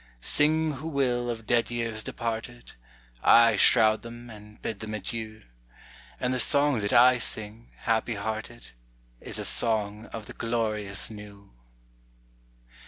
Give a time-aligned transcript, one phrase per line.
[0.19, 2.71] Sing who will of dead years departed,
[3.23, 5.43] I shroud them and bid them adieu,
[6.19, 8.71] And the song that I sing, happy hearted,
[9.19, 11.53] Is a song of the glorious new.